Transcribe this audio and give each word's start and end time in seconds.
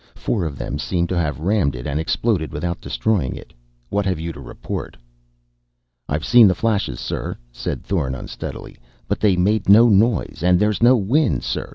Four 0.15 0.45
of 0.45 0.57
them 0.57 0.79
seem 0.79 1.05
to 1.13 1.15
have 1.15 1.39
rammed 1.41 1.75
it 1.75 1.85
and 1.85 1.99
exploded 1.99 2.51
without 2.51 2.81
destroying 2.81 3.35
it. 3.35 3.53
What 3.89 4.03
have 4.07 4.19
you 4.19 4.33
to 4.33 4.39
report?" 4.41 4.97
"I've 6.09 6.25
seen 6.25 6.47
the 6.47 6.55
flashes, 6.55 6.99
sir," 6.99 7.37
said 7.51 7.83
Thorn 7.83 8.15
unsteadily, 8.15 8.77
"but 9.07 9.19
they 9.19 9.35
made 9.37 9.69
no 9.69 9.89
noise. 9.89 10.41
And 10.41 10.59
there's 10.59 10.81
no 10.81 10.97
wind, 10.97 11.43
sir. 11.43 11.69